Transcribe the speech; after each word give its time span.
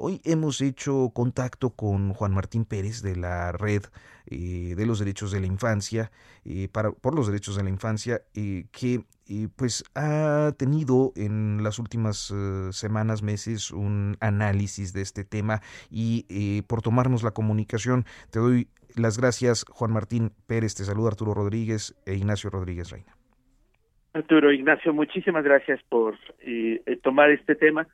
Hoy 0.00 0.20
hemos 0.24 0.60
hecho 0.60 1.10
contacto 1.12 1.70
con 1.70 2.12
Juan 2.12 2.32
Martín 2.32 2.64
Pérez 2.64 3.02
de 3.02 3.16
la 3.16 3.50
Red 3.50 3.82
eh, 4.30 4.74
de 4.76 4.86
los 4.86 5.00
Derechos 5.00 5.32
de 5.32 5.40
la 5.40 5.48
Infancia, 5.48 6.12
eh, 6.44 6.68
para, 6.72 6.92
por 6.92 7.16
los 7.16 7.26
Derechos 7.26 7.56
de 7.56 7.64
la 7.64 7.70
Infancia, 7.70 8.20
eh, 8.36 8.66
que 8.70 9.00
pues 9.56 9.84
ha 9.96 10.52
tenido 10.56 11.12
en 11.16 11.62
las 11.62 11.78
últimas 11.78 12.32
semanas, 12.70 13.22
meses, 13.22 13.72
un 13.72 14.16
análisis 14.20 14.94
de 14.94 15.02
este 15.02 15.22
tema 15.22 15.60
y 15.90 16.62
por 16.62 16.80
tomarnos 16.80 17.22
la 17.22 17.32
comunicación 17.32 18.06
te 18.30 18.38
doy 18.38 18.68
las 18.96 19.18
gracias, 19.18 19.66
Juan 19.68 19.92
Martín 19.92 20.30
Pérez, 20.46 20.76
te 20.76 20.84
saluda 20.84 21.08
Arturo 21.08 21.34
Rodríguez 21.34 21.94
e 22.06 22.14
Ignacio 22.14 22.48
Rodríguez 22.48 22.90
Reina. 22.90 23.14
Arturo, 24.14 24.50
Ignacio, 24.50 24.94
muchísimas 24.94 25.44
gracias 25.44 25.78
por 25.90 26.16
tomar 27.02 27.28
este 27.30 27.54
tema 27.54 27.86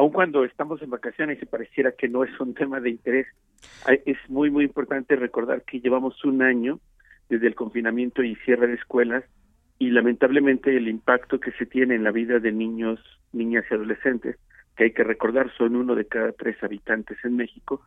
aun 0.00 0.12
cuando 0.12 0.44
estamos 0.44 0.80
en 0.80 0.88
vacaciones 0.88 1.42
y 1.42 1.44
pareciera 1.44 1.92
que 1.92 2.08
no 2.08 2.24
es 2.24 2.40
un 2.40 2.54
tema 2.54 2.80
de 2.80 2.88
interés, 2.88 3.26
es 4.06 4.16
muy, 4.30 4.50
muy 4.50 4.64
importante 4.64 5.14
recordar 5.14 5.62
que 5.62 5.78
llevamos 5.78 6.24
un 6.24 6.40
año 6.40 6.80
desde 7.28 7.46
el 7.46 7.54
confinamiento 7.54 8.22
y 8.22 8.34
cierre 8.36 8.68
de 8.68 8.76
escuelas 8.76 9.24
y 9.78 9.90
lamentablemente 9.90 10.74
el 10.74 10.88
impacto 10.88 11.38
que 11.38 11.52
se 11.52 11.66
tiene 11.66 11.96
en 11.96 12.04
la 12.04 12.12
vida 12.12 12.38
de 12.38 12.50
niños, 12.50 12.98
niñas 13.34 13.66
y 13.70 13.74
adolescentes, 13.74 14.36
que 14.74 14.84
hay 14.84 14.92
que 14.92 15.04
recordar 15.04 15.52
son 15.58 15.76
uno 15.76 15.94
de 15.94 16.06
cada 16.06 16.32
tres 16.32 16.56
habitantes 16.62 17.18
en 17.22 17.36
México, 17.36 17.82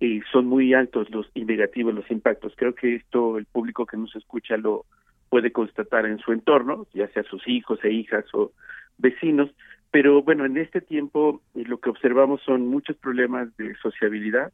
y 0.00 0.22
son 0.32 0.46
muy 0.46 0.74
altos 0.74 1.08
los 1.10 1.30
y 1.34 1.44
negativos 1.44 1.94
los 1.94 2.10
impactos. 2.10 2.54
Creo 2.56 2.74
que 2.74 2.96
esto 2.96 3.38
el 3.38 3.46
público 3.46 3.86
que 3.86 3.96
nos 3.96 4.14
escucha 4.16 4.56
lo 4.56 4.86
puede 5.28 5.52
constatar 5.52 6.04
en 6.06 6.18
su 6.18 6.32
entorno, 6.32 6.88
ya 6.92 7.06
sea 7.12 7.22
sus 7.22 7.46
hijos 7.46 7.78
e 7.84 7.92
hijas 7.92 8.24
o 8.32 8.50
vecinos, 8.98 9.50
pero 9.94 10.24
bueno, 10.24 10.44
en 10.44 10.56
este 10.56 10.80
tiempo 10.80 11.40
eh, 11.54 11.62
lo 11.68 11.78
que 11.78 11.88
observamos 11.88 12.42
son 12.42 12.66
muchos 12.66 12.96
problemas 12.96 13.56
de 13.56 13.76
sociabilidad, 13.76 14.52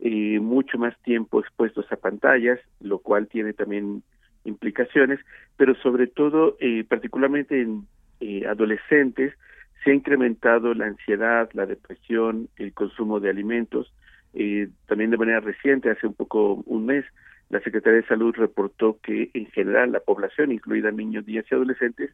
eh, 0.00 0.40
mucho 0.40 0.78
más 0.78 1.00
tiempo 1.02 1.38
expuestos 1.38 1.86
a 1.92 1.96
pantallas, 1.96 2.58
lo 2.80 2.98
cual 2.98 3.28
tiene 3.28 3.52
también 3.52 4.02
implicaciones, 4.42 5.20
pero 5.56 5.76
sobre 5.76 6.08
todo, 6.08 6.56
eh, 6.58 6.82
particularmente 6.82 7.60
en 7.60 7.86
eh, 8.18 8.48
adolescentes, 8.48 9.32
se 9.84 9.92
ha 9.92 9.94
incrementado 9.94 10.74
la 10.74 10.86
ansiedad, 10.86 11.48
la 11.52 11.66
depresión, 11.66 12.48
el 12.56 12.72
consumo 12.72 13.20
de 13.20 13.30
alimentos. 13.30 13.94
Eh, 14.34 14.70
también 14.86 15.12
de 15.12 15.18
manera 15.18 15.38
reciente, 15.38 15.88
hace 15.88 16.08
un 16.08 16.14
poco 16.14 16.64
un 16.66 16.86
mes, 16.86 17.04
la 17.48 17.60
Secretaría 17.60 18.00
de 18.00 18.08
Salud 18.08 18.34
reportó 18.34 18.98
que 19.04 19.30
en 19.34 19.46
general 19.52 19.92
la 19.92 20.00
población, 20.00 20.50
incluida 20.50 20.90
niños, 20.90 21.28
niñas 21.28 21.44
y 21.48 21.54
adolescentes, 21.54 22.10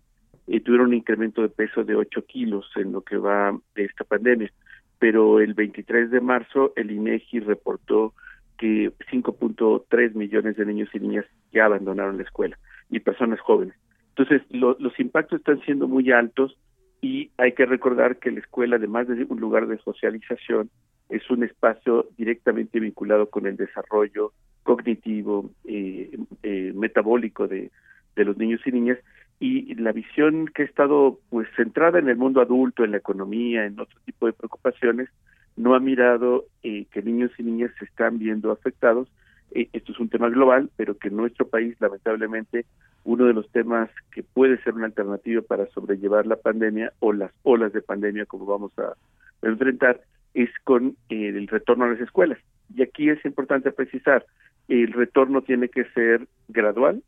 y 0.47 0.61
tuvieron 0.61 0.89
un 0.89 0.95
incremento 0.95 1.43
de 1.43 1.49
peso 1.49 1.85
de 1.85 1.97
8 1.97 2.25
kilos 2.27 2.71
en 2.77 2.93
lo 2.93 3.03
que 3.03 3.17
va 3.17 3.59
de 3.75 3.85
esta 3.85 4.05
pandemia. 4.05 4.51
Pero 4.99 5.41
el 5.41 5.55
23 5.55 6.11
de 6.11 6.21
marzo 6.21 6.73
el 6.77 6.91
INEGI 6.91 7.41
reportó 7.41 8.15
que 8.57 8.93
5.3 9.11 10.15
millones 10.15 10.57
de 10.57 10.65
niños 10.65 10.89
y 10.95 11.01
niñas 11.01 11.27
ya 11.53 11.67
abandonaron 11.67 12.17
la 12.17 12.23
escuela 12.23 12.59
y 12.91 13.01
personas 13.01 13.41
jóvenes. 13.41 13.75
Entonces, 14.17 14.43
los 14.51 14.99
impactos 14.99 15.41
están 15.41 15.61
siendo 15.63 15.89
muy 15.89 16.11
altos 16.11 16.57
y 17.03 17.31
hay 17.37 17.53
que 17.53 17.67
recordar 17.67 18.19
que 18.19 18.31
la 18.31 18.41
escuela, 18.41 18.77
además 18.77 19.09
de 19.09 19.27
un 19.29 19.41
lugar 19.41 19.67
de 19.67 19.79
socialización, 19.79 20.71
es 21.11 21.29
un 21.31 21.45
espacio 21.45 22.09
directamente 22.17 22.81
vinculado 22.81 23.29
con 23.29 23.47
el 23.47 23.57
desarrollo 23.57 24.33
cognitivo, 24.63 25.51
eh, 25.65 26.17
eh, 26.43 26.73
metabólico 26.75 27.47
de, 27.47 27.71
de 28.17 28.25
los 28.25 28.37
niños 28.39 28.61
y 28.65 28.73
niñas 28.73 28.99
y 29.39 29.75
la 29.75 29.93
visión 29.93 30.47
que 30.49 30.63
ha 30.63 30.67
estado 30.67 31.19
pues 31.29 31.49
centrada 31.57 31.99
en 31.99 32.09
el 32.09 32.17
mundo 32.17 32.41
adulto, 32.41 32.85
en 32.85 32.93
la 32.93 32.97
economía, 32.97 33.67
en 33.67 33.79
otro 33.79 33.99
tipo 34.05 34.27
de 34.27 34.33
preocupaciones, 34.33 35.09
no 35.57 35.75
ha 35.75 35.81
mirado 35.81 36.47
eh, 36.63 36.87
que 36.91 37.03
niños 37.03 37.31
y 37.39 37.43
niñas 37.43 37.71
se 37.79 37.85
están 37.85 38.19
viendo 38.19 38.51
afectados. 38.51 39.09
Eh, 39.53 39.69
esto 39.73 39.93
es 39.93 40.01
un 40.01 40.09
tema 40.09 40.29
global, 40.29 40.71
pero 40.77 40.97
que 40.97 41.09
en 41.09 41.17
nuestro 41.17 41.49
país, 41.49 41.77
lamentablemente, 41.81 42.67
uno 43.05 43.27
de 43.27 43.35
los 43.35 43.51
temas 43.51 43.91
que 44.11 44.23
puede 44.23 44.63
ser 44.63 44.75
una 44.75 44.87
alternativa 44.87 45.43
para 45.43 45.67
sobrellevar 45.69 46.27
la 46.27 46.37
pandemia 46.37 46.93
o 47.01 47.13
las 47.13 47.33
olas 47.43 47.73
de 47.73 47.83
pandemia, 47.83 48.27
como 48.27 48.47
vamos 48.47 48.73
a 48.79 48.95
enfrentar, 49.43 50.01
es 50.35 50.51
con 50.65 50.97
eh, 51.09 51.29
el 51.29 51.47
retorno 51.49 51.85
a 51.85 51.89
las 51.89 52.01
escuelas. 52.01 52.39
Y 52.75 52.83
aquí 52.83 53.09
es 53.09 53.25
importante 53.25 53.71
precisar, 53.71 54.27
el 54.69 54.93
retorno 54.93 55.43
tiene 55.43 55.69
que 55.69 55.85
ser 55.91 56.27
gradual, 56.49 57.03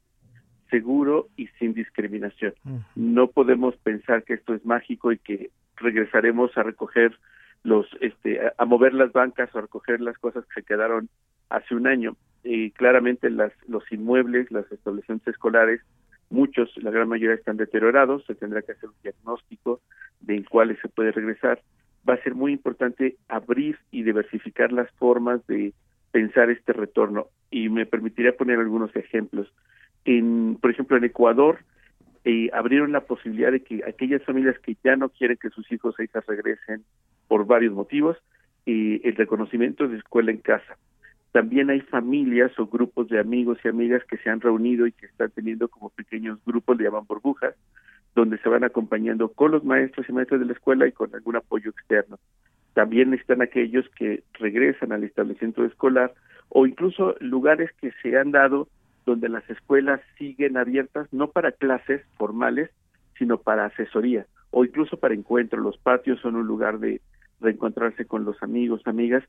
seguro 0.71 1.29
y 1.37 1.47
sin 1.59 1.75
discriminación. 1.75 2.55
No 2.95 3.29
podemos 3.29 3.77
pensar 3.77 4.25
que 4.25 4.35
esto 4.35 4.55
es 4.55 4.65
mágico 4.65 5.13
y 5.13 5.19
que 5.19 5.51
regresaremos 5.77 6.57
a 6.57 6.63
recoger 6.63 7.17
los, 7.65 7.87
este, 8.01 8.41
a, 8.57 8.65
mover 8.65 8.95
las 8.95 9.13
bancas 9.13 9.55
o 9.55 9.59
a 9.59 9.63
recoger 9.63 10.01
las 10.01 10.19
cosas 10.19 10.45
que 10.47 10.61
se 10.61 10.67
quedaron 10.67 11.09
hace 11.51 11.75
un 11.75 11.87
año. 11.87 12.17
Y 12.45 12.71
claramente 12.73 13.31
las, 13.31 13.53
los 13.67 13.91
inmuebles, 13.91 14.51
las 14.51 14.71
establecimientos 14.71 15.35
escolares, 15.35 15.81
muchos, 16.31 16.71
la 16.77 16.91
gran 16.91 17.09
mayoría 17.09 17.35
están 17.35 17.57
deteriorados, 17.57 18.25
se 18.27 18.35
tendrá 18.35 18.63
que 18.63 18.73
hacer 18.73 18.89
un 18.89 18.95
diagnóstico 19.03 19.81
de 20.21 20.37
en 20.37 20.45
cuáles 20.45 20.79
se 20.81 20.89
puede 20.89 21.13
regresar. 21.13 21.61
Va 22.09 22.15
a 22.15 22.23
ser 22.23 22.35
muy 22.35 22.53
importante 22.53 23.17
abrir 23.29 23.79
y 23.91 24.03
diversificar 24.03 24.73
las 24.73 24.91
formas 24.93 25.47
de 25.47 25.73
pensar 26.13 26.51
este 26.51 26.73
retorno. 26.73 27.27
Y 27.51 27.69
me 27.69 27.87
permitiría 27.87 28.37
poner 28.37 28.59
algunos 28.59 28.95
ejemplos 28.95 29.53
en, 30.05 30.59
por 30.61 30.71
ejemplo, 30.71 30.97
en 30.97 31.05
Ecuador, 31.05 31.61
eh, 32.25 32.51
abrieron 32.53 32.93
la 32.93 33.03
posibilidad 33.03 33.53
de 33.53 33.63
que 33.63 33.83
aquellas 33.87 34.23
familias 34.25 34.59
que 34.59 34.77
ya 34.85 34.97
no 34.97 35.09
quieren 35.09 35.39
que 35.41 35.51
sus 35.51 35.71
hijos 35.73 35.99
e 35.99 36.05
hijas 36.05 36.27
regresen 36.27 36.85
por 37.27 37.47
varios 37.47 37.75
motivos, 37.75 38.17
eh, 38.67 39.01
el 39.05 39.17
reconocimiento 39.17 39.89
de 39.89 39.99
escuela 39.99 40.31
en 40.31 40.39
casa. 40.39 40.77
También 41.33 41.71
hay 41.71 41.81
familias 41.81 42.51
o 42.59 42.67
grupos 42.67 43.09
de 43.09 43.21
amigos 43.21 43.59
y 43.65 43.69
amigas 43.69 44.03
que 44.05 44.17
se 44.19 44.31
han 44.31 44.41
reunido 44.41 44.87
y 44.87 44.93
que 44.93 45.07
están 45.07 45.31
teniendo 45.31 45.69
como 45.69 45.91
pequeños 45.91 46.39
grupos, 46.45 46.77
le 46.77 46.85
llaman 46.85 47.07
burbujas, 47.07 47.55
donde 48.15 48.39
se 48.39 48.49
van 48.49 48.65
acompañando 48.65 49.29
con 49.29 49.53
los 49.53 49.65
maestros 49.65 50.09
y 50.09 50.13
maestras 50.13 50.41
de 50.41 50.47
la 50.47 50.53
escuela 50.53 50.87
y 50.87 50.93
con 50.93 51.15
algún 51.15 51.37
apoyo 51.37 51.71
externo. 51.71 52.19
También 52.75 53.15
están 53.15 53.43
aquellos 53.43 53.89
que 53.91 54.23
regresan 54.35 54.93
al 54.93 55.05
establecimiento 55.05 55.65
escolar 55.65 56.13
o 56.49 56.67
incluso 56.67 57.15
lugares 57.21 57.71
que 57.81 57.93
se 58.03 58.19
han 58.19 58.31
dado 58.31 58.69
donde 59.09 59.31
las 59.31 59.49
escuelas 59.49 60.01
siguen 60.19 60.59
abiertas 60.59 61.09
no 61.13 61.31
para 61.31 61.53
clases 61.53 62.03
formales, 62.19 62.71
sino 63.19 63.39
para 63.39 63.65
asesoría 63.65 64.27
o 64.51 64.65
incluso 64.65 64.99
para 64.99 65.15
encuentros. 65.15 65.63
Los 65.63 65.79
patios 65.79 66.21
son 66.21 66.37
un 66.37 66.47
lugar 66.47 66.79
de 66.79 67.01
reencontrarse 67.41 68.05
con 68.05 68.25
los 68.25 68.41
amigos, 68.43 68.83
amigas. 68.85 69.25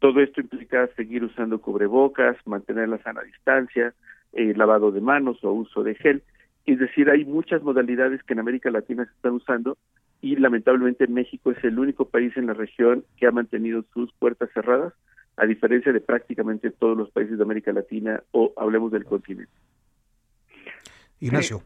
Todo 0.00 0.20
esto 0.20 0.40
implica 0.40 0.88
seguir 0.96 1.22
usando 1.22 1.60
cubrebocas, 1.60 2.36
mantener 2.44 2.88
la 2.88 2.98
sana 2.98 3.22
distancia, 3.22 3.94
eh, 4.32 4.52
lavado 4.56 4.90
de 4.90 5.00
manos 5.00 5.44
o 5.44 5.52
uso 5.52 5.84
de 5.84 5.94
gel. 5.94 6.22
Es 6.66 6.80
decir, 6.80 7.08
hay 7.08 7.24
muchas 7.24 7.62
modalidades 7.62 8.22
que 8.24 8.32
en 8.32 8.40
América 8.40 8.70
Latina 8.70 9.04
se 9.04 9.12
están 9.12 9.34
usando 9.34 9.78
y 10.20 10.36
lamentablemente 10.36 11.06
México 11.06 11.52
es 11.52 11.62
el 11.62 11.78
único 11.78 12.06
país 12.06 12.36
en 12.36 12.46
la 12.46 12.54
región 12.54 13.04
que 13.16 13.26
ha 13.26 13.30
mantenido 13.30 13.84
sus 13.94 14.12
puertas 14.14 14.50
cerradas 14.52 14.92
a 15.36 15.46
diferencia 15.46 15.92
de 15.92 16.00
prácticamente 16.00 16.70
todos 16.70 16.96
los 16.96 17.10
países 17.10 17.38
de 17.38 17.44
América 17.44 17.72
Latina 17.72 18.22
o 18.32 18.52
hablemos 18.56 18.92
del 18.92 19.04
continente. 19.04 19.52
Ignacio. 21.20 21.62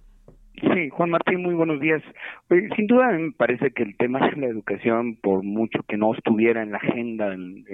Sí, 0.60 0.88
Juan 0.90 1.10
Martín, 1.10 1.42
muy 1.42 1.54
buenos 1.54 1.80
días. 1.80 2.02
sin 2.48 2.86
duda 2.86 3.10
me 3.10 3.32
parece 3.32 3.72
que 3.72 3.82
el 3.82 3.96
tema 3.96 4.20
de 4.28 4.36
la 4.36 4.46
educación, 4.46 5.16
por 5.16 5.42
mucho 5.42 5.82
que 5.88 5.96
no 5.96 6.14
estuviera 6.14 6.62
en 6.62 6.70
la 6.70 6.78
agenda, 6.78 7.32
en, 7.34 7.64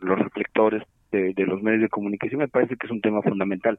los 0.00 0.18
reflectores 0.18 0.82
de, 1.10 1.34
los 1.46 1.62
medios 1.62 1.82
de 1.82 1.88
comunicación, 1.88 2.40
me 2.40 2.48
parece 2.48 2.76
que 2.76 2.86
es 2.86 2.92
un 2.92 3.00
tema 3.00 3.22
fundamental. 3.22 3.76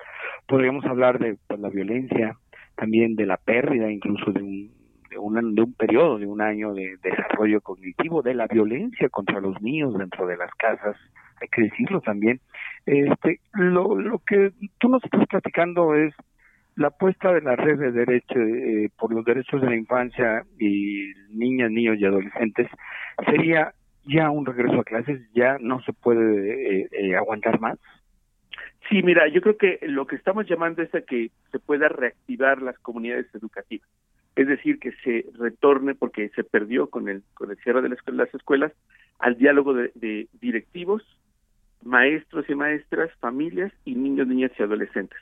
Podríamos 0.47 0.83
hablar 0.85 1.19
de 1.19 1.37
pues, 1.47 1.59
la 1.59 1.69
violencia, 1.69 2.35
también 2.75 3.15
de 3.15 3.25
la 3.25 3.37
pérdida 3.37 3.91
incluso 3.91 4.31
de 4.31 4.41
un, 4.41 4.71
de 5.09 5.17
un, 5.17 5.55
de 5.55 5.61
un 5.61 5.73
periodo, 5.73 6.17
de 6.17 6.25
un 6.25 6.41
año 6.41 6.73
de 6.73 6.97
desarrollo 7.01 7.61
cognitivo, 7.61 8.21
de 8.21 8.33
la 8.33 8.47
violencia 8.47 9.09
contra 9.09 9.39
los 9.39 9.61
niños 9.61 9.97
dentro 9.97 10.27
de 10.27 10.37
las 10.37 10.51
casas, 10.55 10.97
hay 11.41 11.47
que 11.49 11.63
decirlo 11.63 12.01
también. 12.01 12.39
Este, 12.85 13.39
lo, 13.53 13.95
lo 13.95 14.19
que 14.19 14.51
tú 14.79 14.89
nos 14.89 15.03
estás 15.03 15.27
platicando 15.27 15.95
es 15.95 16.13
la 16.75 16.87
apuesta 16.89 17.33
de 17.33 17.41
la 17.41 17.55
red 17.55 17.79
de 17.79 17.91
derecho 17.91 18.39
eh, 18.39 18.89
por 18.97 19.11
los 19.11 19.25
derechos 19.25 19.61
de 19.61 19.67
la 19.67 19.75
infancia 19.75 20.43
y 20.59 21.11
niñas, 21.29 21.71
niños 21.71 21.97
y 21.99 22.05
adolescentes 22.05 22.67
sería 23.25 23.73
ya 24.05 24.29
un 24.29 24.45
regreso 24.45 24.79
a 24.79 24.83
clases, 24.83 25.21
ya 25.33 25.57
no 25.59 25.81
se 25.81 25.93
puede 25.93 26.81
eh, 26.81 26.89
eh, 26.91 27.15
aguantar 27.15 27.59
más. 27.59 27.77
Sí, 28.89 29.03
mira, 29.03 29.27
yo 29.27 29.41
creo 29.41 29.57
que 29.57 29.79
lo 29.81 30.07
que 30.07 30.15
estamos 30.15 30.47
llamando 30.47 30.81
es 30.81 30.93
a 30.95 31.01
que 31.01 31.31
se 31.51 31.59
pueda 31.59 31.89
reactivar 31.89 32.61
las 32.61 32.79
comunidades 32.79 33.27
educativas, 33.33 33.89
es 34.35 34.47
decir, 34.47 34.79
que 34.79 34.93
se 35.03 35.25
retorne, 35.37 35.93
porque 35.93 36.29
se 36.29 36.43
perdió 36.43 36.89
con 36.89 37.09
el, 37.09 37.23
con 37.33 37.51
el 37.51 37.57
cierre 37.57 37.81
de 37.81 37.89
las 37.89 38.33
escuelas, 38.33 38.71
al 39.19 39.37
diálogo 39.37 39.73
de, 39.73 40.27
directivos, 40.39 41.03
maestros 41.83 42.49
y 42.49 42.55
maestras, 42.55 43.11
familias 43.19 43.71
y 43.85 43.95
niños, 43.95 44.27
niñas 44.27 44.51
y 44.57 44.63
adolescentes. 44.63 45.19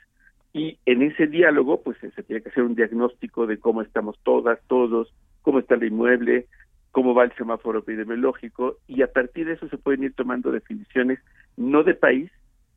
Y 0.52 0.78
en 0.86 1.02
ese 1.02 1.26
diálogo, 1.26 1.82
pues 1.82 1.98
se 1.98 2.22
tiene 2.22 2.42
que 2.42 2.48
hacer 2.48 2.62
un 2.62 2.74
diagnóstico 2.74 3.46
de 3.46 3.58
cómo 3.58 3.82
estamos 3.82 4.18
todas, 4.22 4.58
todos, 4.68 5.12
cómo 5.42 5.58
está 5.58 5.74
el 5.74 5.84
inmueble, 5.84 6.46
cómo 6.92 7.14
va 7.14 7.24
el 7.24 7.34
semáforo 7.34 7.80
epidemiológico, 7.80 8.78
y 8.88 9.02
a 9.02 9.12
partir 9.12 9.46
de 9.46 9.52
eso 9.52 9.68
se 9.68 9.76
pueden 9.76 10.04
ir 10.04 10.14
tomando 10.14 10.50
definiciones 10.50 11.18
no 11.58 11.82
de 11.82 11.94
país, 11.94 12.30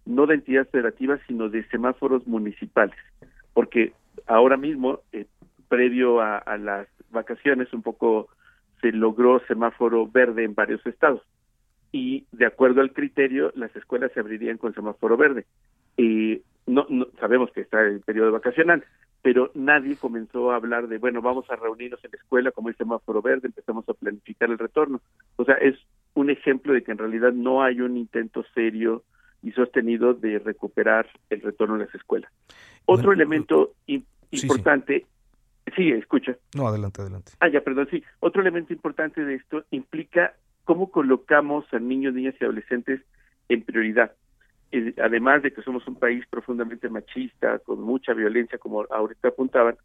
no 0.05 0.25
de 0.25 0.35
entidades 0.35 0.69
federativas, 0.71 1.21
sino 1.25 1.47
de 1.47 1.63
semáforos 1.69 2.27
municipales, 2.27 2.97
porque 3.53 3.93
ahora 4.27 4.57
mismo, 4.57 4.99
eh, 5.13 5.25
previo 5.69 6.19
a, 6.19 6.57
las 6.57 6.87
vacaciones, 7.11 7.71
un 7.73 7.81
poco 7.81 8.27
se 8.81 8.91
logró 8.91 9.39
semáforo 9.47 10.07
verde 10.07 10.43
en 10.43 10.53
varios 10.53 10.85
estados 10.85 11.21
y 11.91 12.25
de 12.31 12.45
acuerdo 12.45 12.81
al 12.81 12.93
criterio 12.93 13.51
las 13.55 13.75
escuelas 13.75 14.11
se 14.13 14.19
abrirían 14.19 14.57
con 14.57 14.73
semáforo 14.73 15.17
verde. 15.17 15.45
y 15.97 16.41
no, 16.67 16.85
no 16.87 17.07
sabemos 17.19 17.51
que 17.51 17.61
está 17.61 17.81
el 17.81 18.01
periodo 18.01 18.31
vacacional, 18.31 18.85
pero 19.21 19.51
nadie 19.53 19.97
comenzó 19.97 20.51
a 20.51 20.55
hablar 20.55 20.87
de, 20.87 20.97
bueno, 20.97 21.21
vamos 21.21 21.49
a 21.49 21.55
reunirnos 21.55 22.03
en 22.05 22.11
la 22.11 22.17
escuela 22.17 22.51
como 22.51 22.69
el 22.69 22.77
semáforo 22.77 23.21
verde, 23.21 23.47
empezamos 23.47 23.87
a 23.89 23.93
planificar 23.93 24.49
el 24.49 24.57
retorno. 24.57 25.01
O 25.35 25.45
sea, 25.45 25.55
es 25.55 25.75
un 26.13 26.29
ejemplo 26.29 26.73
de 26.73 26.83
que 26.83 26.91
en 26.91 26.99
realidad 26.99 27.33
no 27.33 27.63
hay 27.63 27.81
un 27.81 27.97
intento 27.97 28.45
serio 28.53 29.03
y 29.41 29.51
sostenido 29.51 30.13
de 30.13 30.39
recuperar 30.39 31.07
el 31.29 31.41
retorno 31.41 31.75
a 31.75 31.79
las 31.79 31.95
escuelas. 31.95 32.31
Otro 32.85 33.11
elemento 33.11 33.73
importante, 34.31 35.05
sí. 35.75 35.91
escucha. 35.91 36.37
No, 36.55 36.67
adelante, 36.67 37.01
adelante. 37.01 37.31
Ah, 37.39 37.49
ya, 37.49 37.61
perdón, 37.61 37.87
sí. 37.91 38.03
Otro 38.19 38.41
elemento 38.41 38.73
importante 38.73 39.23
de 39.23 39.35
esto 39.35 39.63
implica 39.71 40.33
cómo 40.69 40.91
colocamos 40.91 41.65
a 41.73 41.79
niños, 41.79 42.13
niñas 42.13 42.35
y 42.39 42.43
adolescentes 42.43 43.01
en 43.49 43.63
prioridad. 43.63 44.11
además 45.01 45.41
de 45.41 45.51
que 45.51 45.63
somos 45.63 45.87
un 45.87 45.95
país 45.95 46.23
profundamente 46.29 46.87
machista, 46.89 47.57
con 47.57 47.81
mucha 47.81 48.13
violencia, 48.13 48.59
como 48.59 48.85
ahorita 48.87 49.29
apuntaban, 49.29 49.77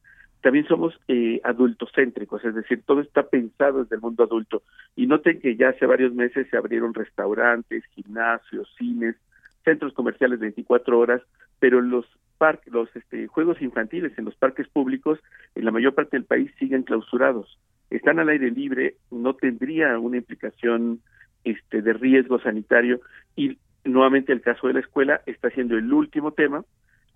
también 0.43 0.67
somos 0.67 0.93
eh, 1.09 1.41
adultocéntricos, 1.43 2.45
es 2.45 2.55
decir, 2.55 2.83
todo 2.85 3.01
está 3.01 3.23
pensado 3.23 3.83
desde 3.83 3.97
el 3.97 4.03
mundo 4.03 4.25
adulto. 4.25 4.63
Y 4.95 5.07
noten 5.07 5.41
que 5.41 5.57
ya 5.57 5.71
hace 5.71 5.87
varios 5.87 6.13
meses 6.13 6.49
se 6.51 6.57
abrieron 6.59 6.93
restaurantes, 6.93 7.83
gimnasios, 7.95 8.69
cines, 8.77 9.17
centros 9.65 9.95
comerciales 9.95 10.39
24 10.39 10.99
horas, 10.99 11.23
pero 11.61 11.81
los 11.81 12.05
parques, 12.37 12.71
los 12.71 12.95
este, 12.95 13.27
juegos 13.27 13.63
infantiles 13.63 14.13
en 14.19 14.27
los 14.27 14.35
parques 14.35 14.69
públicos 14.69 15.19
en 15.55 15.65
la 15.65 15.71
mayor 15.71 15.95
parte 15.95 16.19
del 16.19 16.27
país 16.27 16.51
siguen 16.59 16.83
clausurados. 16.83 17.59
Están 17.91 18.19
al 18.19 18.29
aire 18.29 18.51
libre, 18.51 18.97
no 19.11 19.35
tendría 19.35 19.99
una 19.99 20.17
implicación 20.17 21.01
este, 21.45 21.83
de 21.83 21.93
riesgo 21.93 22.41
sanitario 22.41 23.01
y 23.37 23.59
nuevamente 23.85 24.33
el 24.33 24.41
caso 24.41 24.67
de 24.67 24.75
la 24.75 24.81
escuela 24.81 25.21
está 25.27 25.51
siendo 25.51 25.77
el 25.77 25.93
último 25.93 26.33
tema. 26.33 26.65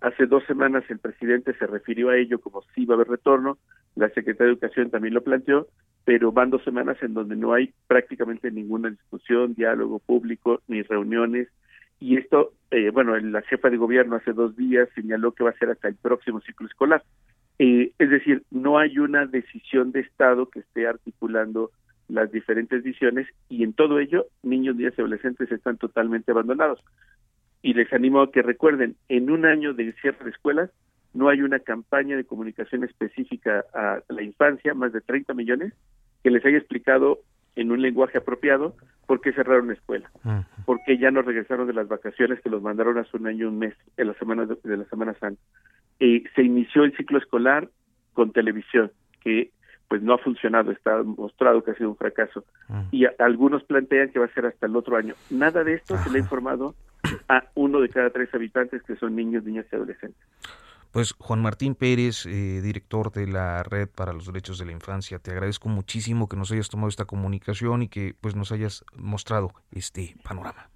Hace 0.01 0.27
dos 0.27 0.43
semanas 0.45 0.83
el 0.89 0.99
presidente 0.99 1.53
se 1.55 1.67
refirió 1.67 2.09
a 2.09 2.17
ello 2.17 2.39
como 2.39 2.61
si 2.73 2.83
iba 2.83 2.93
a 2.93 2.95
haber 2.95 3.09
retorno, 3.09 3.57
la 3.95 4.07
Secretaría 4.09 4.45
de 4.45 4.53
Educación 4.53 4.89
también 4.89 5.13
lo 5.13 5.23
planteó, 5.23 5.67
pero 6.05 6.31
van 6.31 6.51
dos 6.51 6.63
semanas 6.63 6.97
en 7.01 7.13
donde 7.13 7.35
no 7.35 7.53
hay 7.53 7.73
prácticamente 7.87 8.49
ninguna 8.49 8.89
discusión, 8.89 9.55
diálogo 9.55 9.99
público, 9.99 10.61
ni 10.67 10.81
reuniones, 10.83 11.49
y 11.99 12.17
esto, 12.17 12.53
eh, 12.71 12.91
bueno, 12.91 13.17
la 13.17 13.41
jefa 13.41 13.69
de 13.69 13.77
gobierno 13.77 14.15
hace 14.15 14.31
dos 14.31 14.55
días 14.55 14.87
señaló 14.95 15.33
que 15.33 15.43
va 15.43 15.49
a 15.49 15.57
ser 15.57 15.69
hasta 15.69 15.89
el 15.89 15.95
próximo 15.95 16.39
ciclo 16.41 16.67
escolar. 16.67 17.03
Eh, 17.59 17.91
es 17.99 18.09
decir, 18.09 18.43
no 18.51 18.79
hay 18.79 18.99
una 18.99 19.25
decisión 19.25 19.91
de 19.91 19.99
Estado 19.99 20.49
que 20.49 20.59
esté 20.59 20.87
articulando 20.87 21.71
las 22.07 22.31
diferentes 22.31 22.83
visiones 22.83 23.27
y 23.49 23.63
en 23.63 23.73
todo 23.73 23.99
ello 23.99 24.25
niños, 24.43 24.75
niñas 24.75 24.93
y 24.97 25.01
adolescentes 25.01 25.51
están 25.51 25.77
totalmente 25.77 26.31
abandonados. 26.31 26.79
Y 27.61 27.73
les 27.73 27.91
animo 27.91 28.21
a 28.21 28.31
que 28.31 28.41
recuerden, 28.41 28.95
en 29.09 29.29
un 29.29 29.45
año 29.45 29.73
de 29.73 29.91
cierre 30.01 30.23
de 30.23 30.31
escuelas 30.31 30.71
no 31.13 31.27
hay 31.27 31.41
una 31.41 31.59
campaña 31.59 32.15
de 32.15 32.23
comunicación 32.23 32.83
específica 32.83 33.65
a 33.73 33.99
la 34.07 34.23
infancia, 34.23 34.73
más 34.73 34.93
de 34.93 35.01
30 35.01 35.33
millones, 35.33 35.73
que 36.23 36.31
les 36.31 36.45
haya 36.45 36.57
explicado 36.57 37.19
en 37.55 37.71
un 37.71 37.81
lenguaje 37.81 38.17
apropiado 38.17 38.75
por 39.05 39.21
qué 39.21 39.33
cerraron 39.33 39.67
la 39.67 39.73
escuela, 39.73 40.09
por 40.65 40.79
qué 40.85 40.97
ya 40.97 41.11
no 41.11 41.21
regresaron 41.21 41.67
de 41.67 41.73
las 41.73 41.87
vacaciones 41.87 42.39
que 42.41 42.49
los 42.49 42.61
mandaron 42.61 42.97
hace 42.97 43.17
un 43.17 43.27
año 43.27 43.45
y 43.45 43.47
un 43.47 43.57
mes, 43.57 43.73
en 43.97 44.07
las 44.07 44.17
semanas 44.17 44.47
de, 44.63 44.77
la 44.77 44.85
Semana 44.85 45.15
Santa. 45.15 45.41
Eh, 45.99 46.23
se 46.35 46.43
inició 46.43 46.83
el 46.83 46.95
ciclo 46.95 47.17
escolar 47.17 47.69
con 48.13 48.31
televisión, 48.31 48.91
que 49.21 49.51
pues 49.87 50.03
no 50.03 50.13
ha 50.13 50.19
funcionado, 50.19 50.71
está 50.71 51.01
mostrado 51.01 51.63
que 51.63 51.71
ha 51.71 51.75
sido 51.75 51.89
un 51.89 51.97
fracaso. 51.97 52.45
Y 52.91 53.05
algunos 53.17 53.63
plantean 53.63 54.09
que 54.09 54.19
va 54.19 54.25
a 54.25 54.33
ser 54.33 54.45
hasta 54.45 54.67
el 54.67 54.75
otro 54.75 54.95
año. 54.95 55.15
Nada 55.31 55.63
de 55.63 55.73
esto 55.73 55.97
se 55.97 56.11
le 56.11 56.19
ha 56.19 56.21
informado 56.21 56.75
a 57.27 57.45
uno 57.55 57.81
de 57.81 57.89
cada 57.89 58.11
tres 58.11 58.31
habitantes 58.35 58.83
que 58.83 58.95
son 58.97 59.15
niños, 59.15 59.43
niñas 59.43 59.65
y 59.71 59.75
adolescentes. 59.75 60.21
Pues 60.91 61.13
Juan 61.13 61.41
Martín 61.41 61.75
Pérez, 61.75 62.25
eh, 62.25 62.61
director 62.61 63.11
de 63.11 63.27
la 63.27 63.61
Red 63.61 63.89
para 63.95 64.11
los 64.11 64.25
Derechos 64.25 64.57
de 64.57 64.65
la 64.65 64.71
Infancia, 64.71 65.19
te 65.19 65.31
agradezco 65.31 65.69
muchísimo 65.69 66.27
que 66.27 66.35
nos 66.35 66.51
hayas 66.51 66.69
tomado 66.69 66.89
esta 66.89 67.05
comunicación 67.05 67.83
y 67.83 67.89
que 67.89 68.15
pues 68.19 68.35
nos 68.35 68.51
hayas 68.51 68.83
mostrado 68.95 69.51
este 69.71 70.15
panorama. 70.23 70.69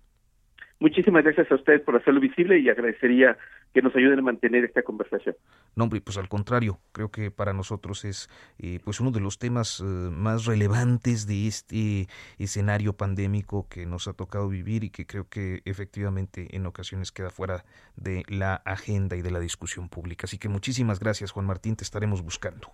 Muchísimas 0.80 1.24
gracias 1.24 1.52
a 1.52 1.56
ustedes 1.56 1.82
por 1.82 1.96
hacerlo 1.96 2.20
visible 2.20 2.60
y 2.60 2.70
agradecería 2.70 3.38
que 3.74 3.82
nos 3.82 3.96
ayuden 3.96 4.20
a 4.20 4.22
mantener 4.22 4.64
esta 4.64 4.84
conversación. 4.84 5.36
No, 5.76 5.86
hombre, 5.86 6.00
pues 6.02 6.18
al 6.18 6.30
contrario, 6.30 6.80
creo 6.92 7.10
que 7.10 7.32
para 7.32 7.54
nosotros 7.54 8.06
es 8.06 8.30
eh, 8.60 8.80
pues 8.84 9.00
uno 9.00 9.12
de 9.12 9.20
los 9.20 9.40
temas 9.40 9.82
eh, 9.82 9.84
más 9.84 10.46
relevantes 10.46 11.26
de 11.28 11.48
este 11.48 12.08
escenario 12.38 12.94
pandémico 12.94 13.68
que 13.68 13.86
nos 13.86 14.08
ha 14.08 14.14
tocado 14.14 14.48
vivir 14.48 14.84
y 14.84 14.90
que 14.92 15.06
creo 15.06 15.28
que 15.28 15.62
efectivamente 15.66 16.56
en 16.56 16.66
ocasiones 16.68 17.12
queda 17.12 17.32
fuera 17.32 17.66
de 17.96 18.24
la 18.28 18.56
agenda 18.56 19.16
y 19.16 19.22
de 19.22 19.32
la 19.32 19.40
discusión 19.40 19.90
pública. 19.90 20.26
Así 20.26 20.38
que 20.38 20.50
muchísimas 20.50 21.00
gracias, 21.00 21.32
Juan 21.32 21.48
Martín, 21.48 21.76
te 21.76 21.84
estaremos 21.84 22.22
buscando. 22.22 22.70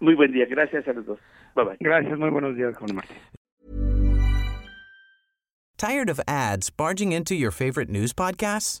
Muy 0.00 0.14
buen 0.14 0.32
día, 0.32 0.46
gracias 0.46 0.86
a 0.88 0.92
los 0.92 1.06
dos. 1.06 1.18
Bye 1.54 1.64
bye. 1.64 1.76
Gracias, 1.78 2.18
muy 2.18 2.30
buenos 2.30 2.56
días, 2.56 2.76
Juan 2.76 2.96
Martín. 2.96 3.16
Tired 5.76 6.08
of 6.08 6.20
ads 6.28 6.70
barging 6.70 7.12
into 7.12 7.34
your 7.34 7.50
favorite 7.50 7.90
news 7.90 8.12
podcasts? 8.12 8.80